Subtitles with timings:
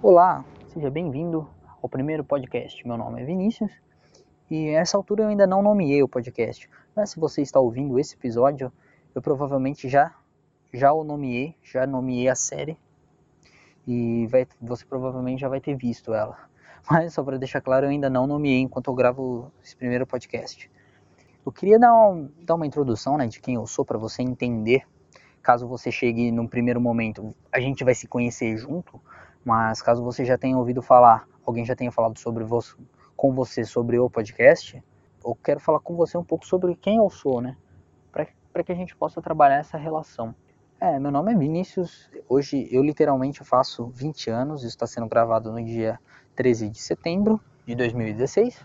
[0.00, 1.50] Olá, seja bem-vindo
[1.82, 2.86] ao primeiro podcast.
[2.86, 3.72] Meu nome é Vinícius
[4.48, 6.70] e essa altura eu ainda não nomeei o podcast.
[6.94, 8.72] Mas se você está ouvindo esse episódio,
[9.12, 10.14] eu provavelmente já
[10.72, 12.78] já o nomeei, já nomeei a série
[13.88, 16.38] e vai, você provavelmente já vai ter visto ela.
[16.88, 20.70] Mas só para deixar claro, eu ainda não nomeei enquanto eu gravo esse primeiro podcast.
[21.44, 24.86] Eu queria dar, um, dar uma introdução né, de quem eu sou para você entender.
[25.42, 29.00] Caso você chegue num primeiro momento, a gente vai se conhecer junto,
[29.44, 32.74] mas caso você já tenha ouvido falar, alguém já tenha falado sobre você,
[33.16, 34.82] com você sobre o podcast,
[35.24, 37.56] eu quero falar com você um pouco sobre quem eu sou, né?
[38.12, 40.34] Para que a gente possa trabalhar essa relação.
[40.80, 42.10] É, meu nome é Vinícius.
[42.28, 44.62] Hoje eu literalmente faço 20 anos.
[44.62, 45.98] Isso está sendo gravado no dia
[46.34, 48.64] 13 de setembro de 2016.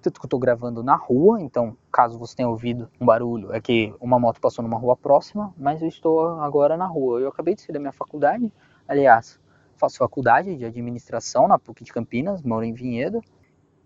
[0.00, 3.60] Tanto que eu estou gravando na rua, então caso você tenha ouvido um barulho, é
[3.60, 7.20] que uma moto passou numa rua próxima, mas eu estou agora na rua.
[7.20, 8.52] Eu acabei de sair da minha faculdade,
[8.88, 9.38] aliás,
[9.82, 13.20] faço faculdade de administração na PUC de Campinas, moro em Vinhedo,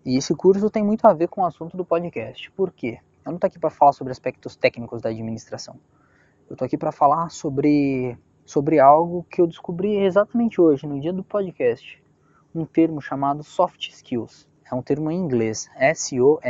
[0.05, 2.51] e esse curso tem muito a ver com o assunto do podcast.
[2.51, 2.99] Por quê?
[3.25, 5.79] Eu não estou aqui para falar sobre aspectos técnicos da administração.
[6.47, 11.11] Eu estou aqui para falar sobre, sobre algo que eu descobri exatamente hoje, no dia
[11.11, 11.99] do podcast.
[12.53, 16.41] Um termo chamado soft skills é um termo em inglês, S-O-L-F-S-K-I-L-L-S,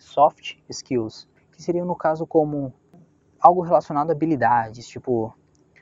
[0.00, 2.74] Soft Skills, que seria no caso como
[3.40, 5.34] algo relacionado a habilidades, tipo,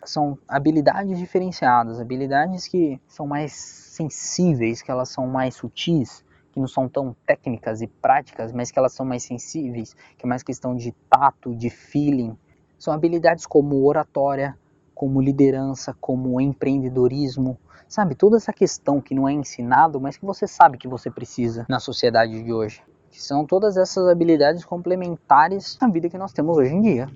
[0.04, 6.66] são habilidades diferenciadas, habilidades que são mais sensíveis, que elas são mais sutis, que não
[6.66, 10.74] são tão técnicas e práticas, mas que elas são mais sensíveis, que é mais questão
[10.74, 12.36] de tato, de feeling.
[12.78, 14.58] São habilidades como oratória,
[14.94, 17.58] como liderança, como empreendedorismo,
[17.90, 21.66] Sabe, toda essa questão que não é ensinado, mas que você sabe que você precisa
[21.68, 22.80] na sociedade de hoje.
[23.10, 27.08] Que são todas essas habilidades complementares à vida que nós temos hoje em dia.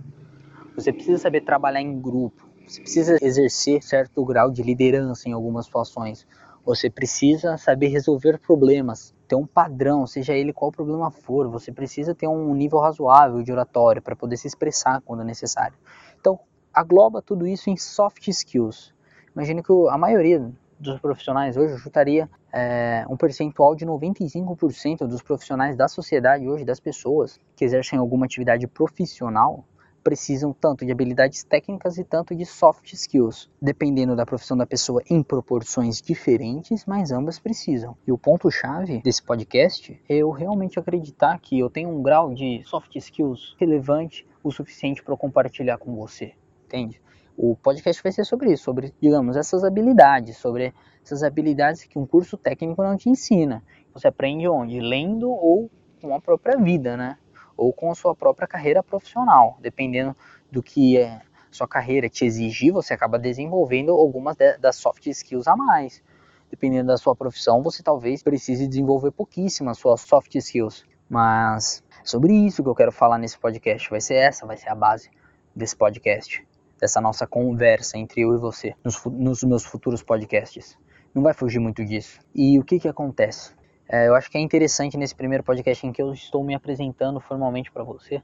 [0.75, 5.67] Você precisa saber trabalhar em grupo, você precisa exercer certo grau de liderança em algumas
[5.67, 6.27] situações.
[6.65, 11.47] Você precisa saber resolver problemas, ter um padrão, seja ele qual problema for.
[11.49, 15.77] Você precisa ter um nível razoável de oratória para poder se expressar quando necessário.
[16.19, 16.41] Então,
[16.73, 18.95] agloba tudo isso em soft skills.
[19.35, 20.51] Imagine que a maioria
[20.81, 26.65] dos profissionais hoje, eu chutaria é, um percentual de 95% dos profissionais da sociedade hoje,
[26.65, 29.65] das pessoas que exercem alguma atividade profissional,
[30.05, 35.03] precisam tanto de habilidades técnicas e tanto de soft skills, dependendo da profissão da pessoa
[35.09, 37.97] em proporções diferentes, mas ambas precisam.
[38.07, 42.35] E o ponto chave desse podcast é eu realmente acreditar que eu tenho um grau
[42.35, 46.35] de soft skills relevante o suficiente para compartilhar com você,
[46.67, 47.01] entende?
[47.37, 50.73] O podcast vai ser sobre isso, sobre, digamos, essas habilidades, sobre
[51.03, 53.65] essas habilidades que um curso técnico não te ensina.
[53.93, 54.79] Você aprende onde?
[54.79, 55.71] Lendo ou
[56.01, 57.17] com a própria vida, né?
[57.57, 60.17] Ou com a sua própria carreira profissional, dependendo
[60.51, 61.21] do que é
[61.51, 66.03] sua carreira te exigir, você acaba desenvolvendo algumas das soft skills a mais.
[66.51, 70.85] Dependendo da sua profissão, você talvez precise desenvolver pouquíssimas suas soft skills.
[71.09, 74.75] Mas sobre isso que eu quero falar nesse podcast, vai ser essa, vai ser a
[74.75, 75.11] base
[75.55, 76.45] desse podcast
[76.85, 80.77] dessa nossa conversa entre eu e você nos, nos meus futuros podcasts.
[81.15, 82.21] Não vai fugir muito disso.
[82.35, 83.55] E o que que acontece?
[83.89, 87.21] É, eu acho que é interessante nesse primeiro podcast em que eu estou me apresentando
[87.21, 88.23] formalmente para você,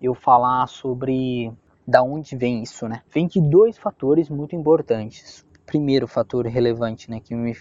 [0.00, 1.52] eu falar sobre
[1.86, 3.02] da onde vem isso, né?
[3.12, 5.44] Vem de dois fatores muito importantes.
[5.66, 7.56] Primeiro fator relevante, né, que me,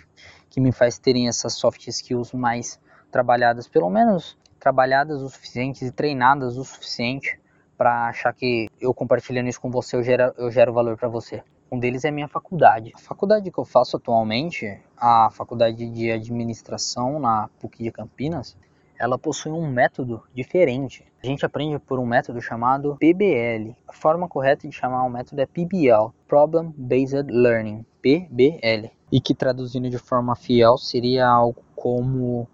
[0.50, 2.80] que me faz terem essas soft skills mais
[3.12, 7.40] trabalhadas, pelo menos trabalhadas o suficiente e treinadas o suficiente
[7.78, 11.44] para achar que eu compartilhando isso com você eu gero, eu gero valor para você.
[11.70, 12.94] Um deles é a minha faculdade.
[12.96, 18.56] A faculdade que eu faço atualmente, a faculdade de administração na PUC de Campinas,
[18.98, 21.06] ela possui um método diferente.
[21.22, 23.76] A gente aprende por um método chamado PBL.
[23.88, 28.90] A forma correta de chamar o método é PBL, Problem Based Learning, PBL.
[29.12, 32.48] E que traduzindo de forma fiel seria algo como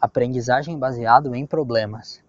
[0.00, 2.22] aprendizagem baseado em problemas.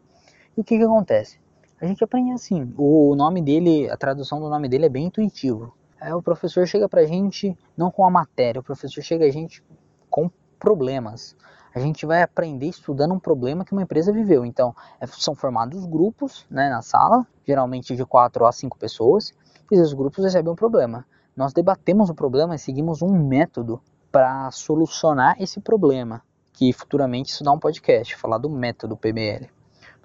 [0.58, 1.40] E o que, que acontece?
[1.80, 2.74] a gente aprende assim.
[2.78, 5.74] O nome dele, a tradução do nome dele é bem intuitivo.
[6.00, 9.64] É, o professor chega pra gente não com a matéria, o professor chega a gente
[10.10, 10.30] com
[10.60, 11.36] problemas.
[11.74, 14.46] A gente vai aprender estudando um problema que uma empresa viveu.
[14.46, 19.34] Então, é, são formados grupos né, na sala, geralmente de 4 a 5 pessoas,
[19.72, 21.06] e esses grupos recebem um problema.
[21.36, 23.82] Nós debatemos o problema e seguimos um método
[24.12, 26.22] para solucionar esse problema,
[26.54, 29.48] que futuramente isso dá um podcast, falar do método PBL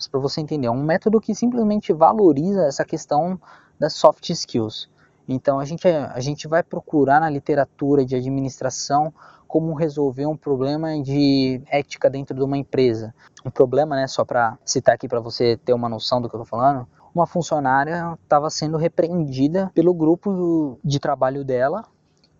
[0.08, 0.66] para você entender.
[0.66, 3.40] É um método que simplesmente valoriza essa questão
[3.78, 4.88] das soft skills.
[5.28, 9.12] Então a gente, a gente vai procurar na literatura de administração
[9.46, 13.14] como resolver um problema de ética dentro de uma empresa.
[13.44, 16.42] Um problema, né, só para citar aqui para você ter uma noção do que eu
[16.42, 21.84] estou falando, uma funcionária estava sendo repreendida pelo grupo de trabalho dela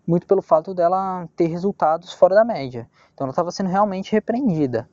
[0.05, 2.89] muito pelo fato dela ter resultados fora da média.
[3.13, 4.89] Então ela estava sendo realmente repreendida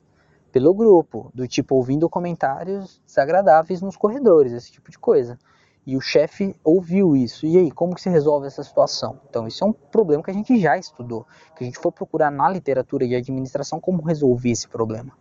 [0.51, 5.37] pelo grupo, do tipo ouvindo comentários desagradáveis nos corredores, esse tipo de coisa.
[5.85, 7.45] E o chefe ouviu isso.
[7.45, 9.19] E aí, como que se resolve essa situação?
[9.27, 11.25] Então, isso é um problema que a gente já estudou,
[11.55, 15.11] que a gente for procurar na literatura de administração como resolver esse problema.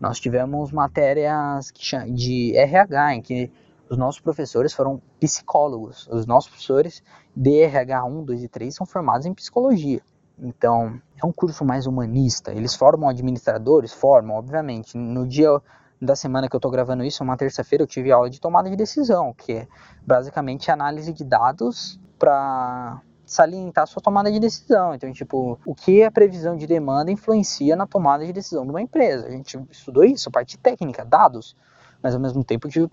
[0.00, 1.72] Nós tivemos matérias
[2.14, 3.52] de RH, em que
[3.90, 6.08] os nossos professores foram psicólogos.
[6.10, 7.02] Os nossos professores
[7.34, 10.00] de RH 1, 2 e 3 são formados em psicologia.
[10.38, 12.52] Então, é um curso mais humanista.
[12.52, 13.92] Eles formam administradores?
[13.92, 14.96] Formam, obviamente.
[14.96, 15.60] No dia
[16.00, 18.76] da semana que eu estou gravando isso, uma terça-feira, eu tive aula de tomada de
[18.76, 19.68] decisão, que é
[20.06, 24.94] basicamente análise de dados para salientar a sua tomada de decisão.
[24.94, 28.80] Então, tipo, o que a previsão de demanda influencia na tomada de decisão de uma
[28.80, 29.26] empresa.
[29.26, 31.54] A gente estudou isso, parte técnica, dados
[32.02, 32.86] mas ao mesmo tempo tive,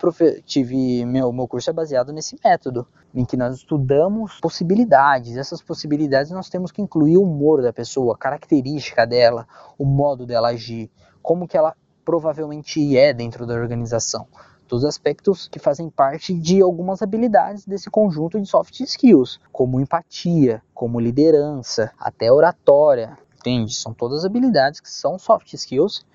[0.44, 5.36] tive meu, meu curso é baseado nesse método, em que nós estudamos possibilidades.
[5.36, 9.46] Essas possibilidades nós temos que incluir o humor da pessoa, a característica dela,
[9.78, 10.90] o modo dela agir,
[11.22, 11.74] como que ela
[12.06, 14.28] provavelmente é dentro da organização.
[14.68, 20.62] Todos aspectos que fazem parte de algumas habilidades desse conjunto de soft skills, como empatia,
[20.72, 23.74] como liderança, até oratória, entende?
[23.74, 26.06] São todas habilidades que são soft skills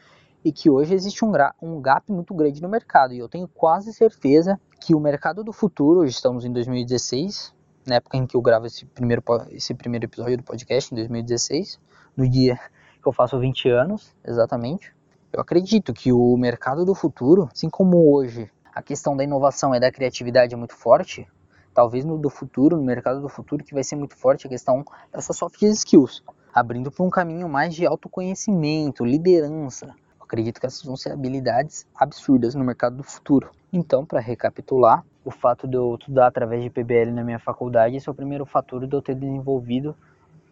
[0.44, 3.14] e que hoje existe um, um gap muito grande no mercado.
[3.14, 7.54] E eu tenho quase certeza que o mercado do futuro, hoje estamos em 2016,
[7.86, 11.80] na época em que eu gravo esse primeiro, esse primeiro episódio do podcast, em 2016,
[12.16, 12.58] no dia
[13.02, 14.94] que eu faço 20 anos, exatamente.
[15.34, 19.80] Eu acredito que o mercado do futuro, assim como hoje a questão da inovação e
[19.80, 21.26] da criatividade é muito forte,
[21.74, 24.84] talvez no do futuro, no mercado do futuro, que vai ser muito forte a questão
[25.10, 26.22] dessas soft skills,
[26.54, 32.54] abrindo para um caminho mais de autoconhecimento, liderança, acredito que essas vão ser habilidades absurdas
[32.54, 33.52] no mercado do futuro.
[33.72, 38.10] Então, para recapitular, o fato de eu estudar através de PBL na minha faculdade, esse
[38.10, 39.96] é o primeiro fator de eu ter desenvolvido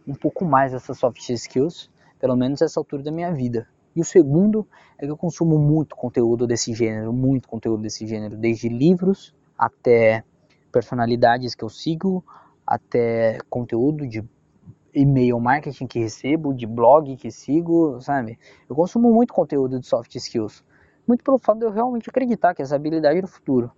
[0.07, 3.67] um pouco mais essas soft skills, pelo menos essa altura da minha vida.
[3.95, 8.37] E o segundo é que eu consumo muito conteúdo desse gênero, muito conteúdo desse gênero,
[8.37, 10.23] desde livros até
[10.71, 12.23] personalidades que eu sigo,
[12.65, 14.23] até conteúdo de
[14.93, 18.39] e-mail marketing que recebo, de blog que sigo, sabe?
[18.69, 20.63] Eu consumo muito conteúdo de soft skills,
[21.07, 23.71] muito pelo fato de eu realmente acreditar que essa habilidade é do futuro.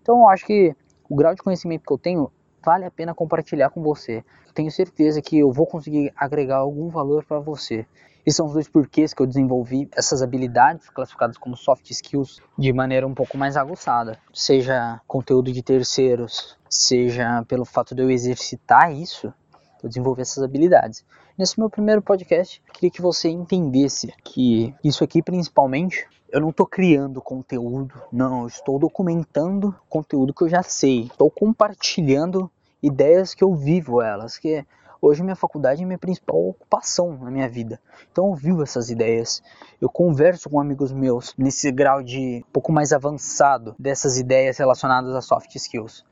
[0.00, 0.74] Então eu acho que
[1.08, 2.30] o grau de conhecimento que eu tenho
[2.66, 4.24] vale a pena compartilhar com você.
[4.52, 7.86] Tenho certeza que eu vou conseguir agregar algum valor para você.
[8.26, 12.72] Esses são os dois porquês que eu desenvolvi essas habilidades classificadas como soft skills de
[12.72, 14.18] maneira um pouco mais aguçada.
[14.34, 19.32] Seja conteúdo de terceiros, seja pelo fato de eu exercitar isso,
[19.80, 21.04] eu desenvolver essas habilidades.
[21.38, 26.66] Nesse meu primeiro podcast, queria que você entendesse que isso aqui principalmente eu não estou
[26.66, 32.50] criando conteúdo, não, eu estou documentando conteúdo que eu já sei, estou compartilhando
[32.86, 34.64] ideias que eu vivo elas, que
[35.02, 37.80] hoje minha faculdade é minha principal ocupação na minha vida.
[38.10, 39.42] Então eu vivo essas ideias,
[39.80, 45.14] eu converso com amigos meus nesse grau de um pouco mais avançado dessas ideias relacionadas
[45.14, 46.04] a soft skills.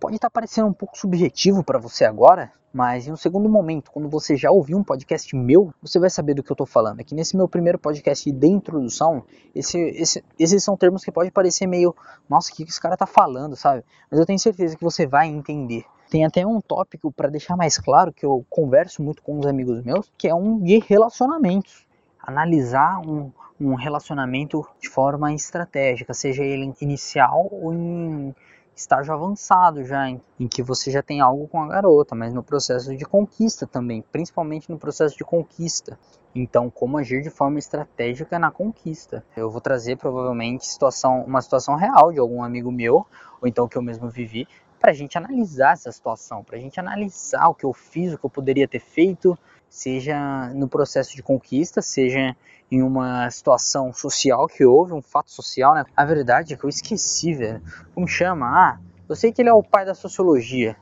[0.00, 4.08] Pode estar parecendo um pouco subjetivo para você agora, mas em um segundo momento, quando
[4.08, 7.00] você já ouviu um podcast meu, você vai saber do que eu estou falando.
[7.00, 11.30] É que nesse meu primeiro podcast de introdução, esse, esse, esses são termos que pode
[11.32, 11.96] parecer meio,
[12.28, 13.84] nossa, o que esse cara está falando, sabe?
[14.08, 15.84] Mas eu tenho certeza que você vai entender.
[16.10, 19.82] Tem até um tópico para deixar mais claro que eu converso muito com os amigos
[19.82, 21.86] meus, que é um de relacionamentos.
[22.18, 23.30] Analisar um,
[23.60, 28.34] um relacionamento de forma estratégica, seja ele inicial ou em
[28.74, 32.42] estágio avançado já, em, em, que você já tem algo com a garota, mas no
[32.42, 35.98] processo de conquista também, principalmente no processo de conquista.
[36.34, 39.24] Então, como agir de forma estratégica na conquista.
[39.36, 43.06] Eu vou trazer provavelmente situação, uma situação real de algum amigo meu,
[43.40, 44.46] ou então que eu mesmo vivi,
[44.78, 48.18] para a gente analisar essa situação, para a gente analisar o que eu fiz, o
[48.18, 49.36] que eu poderia ter feito,
[49.68, 52.36] seja no processo de conquista, seja
[52.70, 55.84] em uma situação social que houve, um fato social, né?
[55.96, 57.62] A verdade é que eu esqueci, velho.
[57.94, 58.46] Como chama?
[58.46, 60.76] Ah, eu sei que ele é o pai da sociologia.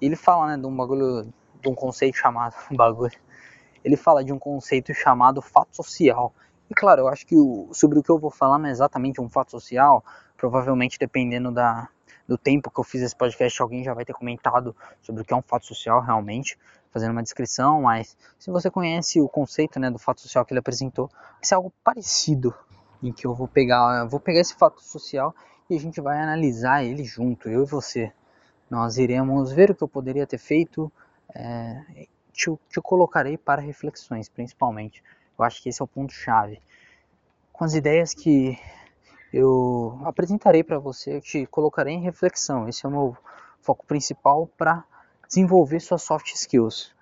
[0.00, 3.18] Ele fala, né, de um bagulho, de um conceito chamado, um bagulho.
[3.84, 6.32] Ele fala de um conceito chamado fato social.
[6.70, 9.20] E claro, eu acho que o, sobre o que eu vou falar não é exatamente
[9.20, 10.02] um fato social,
[10.36, 11.88] provavelmente dependendo da,
[12.26, 15.32] do tempo que eu fiz esse podcast, alguém já vai ter comentado sobre o que
[15.32, 16.58] é um fato social realmente
[16.94, 20.60] fazendo uma descrição, mas se você conhece o conceito né, do fato social que ele
[20.60, 22.54] apresentou, vai ser algo parecido
[23.02, 25.34] em que eu vou pegar, eu vou pegar esse fato social
[25.68, 28.12] e a gente vai analisar ele junto, eu e você.
[28.70, 30.90] Nós iremos ver o que eu poderia ter feito,
[31.34, 35.02] é, te, te colocarei para reflexões, principalmente.
[35.36, 36.62] Eu acho que esse é o ponto chave.
[37.52, 38.56] Com as ideias que
[39.34, 42.68] eu apresentarei para você, te colocarei em reflexão.
[42.68, 43.16] Esse é o meu
[43.60, 44.84] foco principal para
[45.26, 46.94] desenvolver suas soft skills.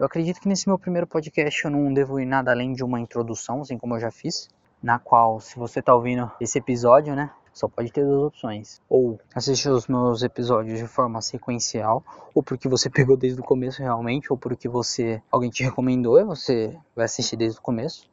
[0.00, 2.98] Eu acredito que nesse meu primeiro podcast eu não devo ir nada além de uma
[2.98, 4.48] introdução, assim como eu já fiz,
[4.82, 8.80] na qual, se você está ouvindo esse episódio, né, só pode ter duas opções.
[8.88, 12.02] Ou assistir os meus episódios de forma sequencial,
[12.34, 16.24] ou porque você pegou desde o começo realmente, ou porque você alguém te recomendou e
[16.24, 18.10] você vai assistir desde o começo.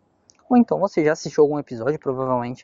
[0.47, 2.63] Ou então você já assistiu algum episódio, provavelmente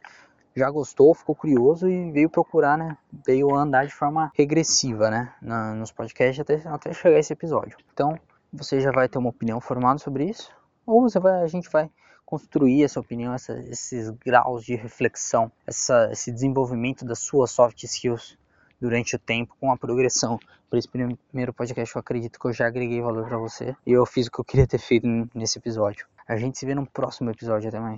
[0.56, 2.98] já gostou, ficou curioso e veio procurar, né?
[3.26, 5.34] Veio andar de forma regressiva, né?
[5.42, 7.78] Na, nos podcasts até, até chegar esse episódio.
[7.94, 8.20] Então,
[8.52, 10.52] você já vai ter uma opinião formada sobre isso,
[10.86, 11.90] ou você vai, a gente vai
[12.26, 18.38] construir essa opinião, essa, esses graus de reflexão, essa, esse desenvolvimento das suas soft skills
[18.80, 20.40] durante o tempo com a progressão.
[20.70, 24.06] Por esse primeiro podcast eu acredito que eu já agreguei valor para você e eu
[24.06, 25.06] fiz o que eu queria ter feito
[25.36, 26.08] nesse episódio.
[26.26, 27.90] A gente se vê no próximo episódio, até mais.